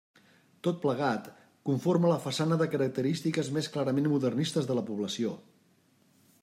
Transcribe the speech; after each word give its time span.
Tot 0.67 0.77
plegat, 0.85 1.27
conforma 1.69 2.09
la 2.13 2.17
façana 2.23 2.57
de 2.63 2.69
característiques 2.75 3.53
més 3.59 3.69
clarament 3.77 4.09
modernistes 4.17 4.71
de 4.71 4.79
la 4.81 4.87
població. 4.91 5.37